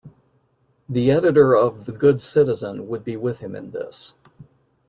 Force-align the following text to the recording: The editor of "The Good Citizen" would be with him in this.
The 0.89 1.11
editor 1.11 1.55
of 1.55 1.85
"The 1.85 1.91
Good 1.91 2.21
Citizen" 2.21 2.87
would 2.87 3.03
be 3.03 3.15
with 3.15 3.39
him 3.41 3.55
in 3.55 3.69
this. 3.69 4.15